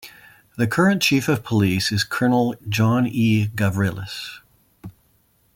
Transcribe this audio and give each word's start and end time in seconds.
The 0.57 0.65
current 0.65 0.99
chief 1.03 1.27
of 1.29 1.43
police 1.43 1.91
is 1.91 2.03
Colonel 2.03 2.55
John 2.67 3.05
E. 3.05 3.49
Gavrilis. 3.49 4.41